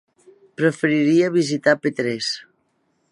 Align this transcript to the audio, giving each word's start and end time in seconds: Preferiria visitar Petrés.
Preferiria 0.61 1.29
visitar 1.37 1.77
Petrés. 1.85 2.31